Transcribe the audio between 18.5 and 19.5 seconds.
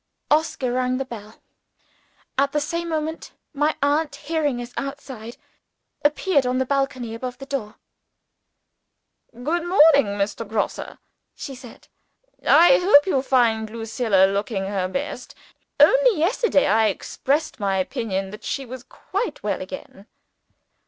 was quite